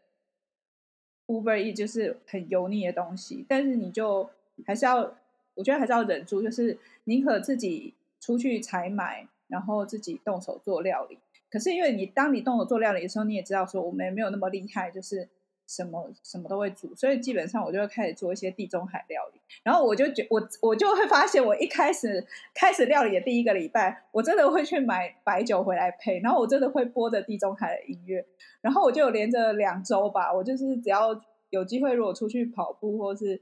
[1.26, 4.30] Uber e，就是很油腻的东西，但是你就
[4.66, 5.18] 还是要，
[5.56, 9.28] 我觉得还是要忍住，就是宁可自己出去采买。
[9.48, 11.18] 然后自己动手做料理，
[11.50, 15.30] 可是因为你当你动手做料理的时候，你也知道说我们也没有那么厉害，就是
[15.66, 19.40] 什么什么都会煮，所以基本上我就会开始做一些地中海料理。
[19.64, 28.26] 然后我就觉我我就会发现，我一开始开始料理的第一个礼拜，我真的会去买白酒回来配，然后我真的会播着地中海的音乐，
[28.60, 31.22] 然后我就连着两周吧，我就是只要
[31.52, 33.42] 有机会，如果出去跑步或是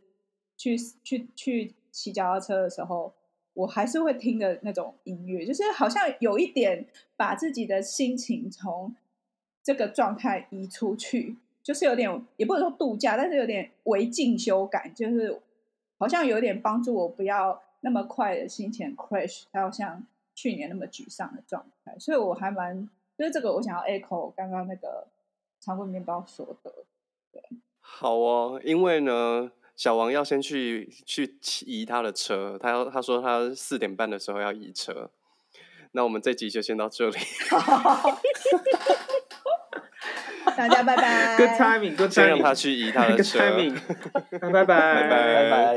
[0.56, 3.12] 去去去骑脚踏车的时候。
[3.56, 6.86] 我还是会听的那种音乐，就是好像有一点
[7.16, 8.95] 把自己的心情从
[9.64, 15.41] 这个状态移出去，就是有点也不能说度假，但是有点微进修感，就是
[15.97, 22.88] 好像有点帮助我不要那么快的心情 crash，还有像去年那么沮丧的状态，所以我还蛮
[23.18, 25.08] 就是这个，我想要 echo 刚刚那个
[25.62, 26.72] 长棍面包说的。
[27.32, 27.41] 对，
[27.80, 35.09] 好哦，因为呢，小王要先去去移他的车，他要他说他四点半的时候要移车，
[35.91, 37.17] 那我们这集就先到这里。
[40.55, 41.36] 大家拜拜。
[41.36, 42.13] Good timing，Good timing。
[42.13, 43.39] 先让他去移他的 车。
[43.39, 43.78] Good timing。
[44.39, 45.76] 拜拜，拜拜，拜拜。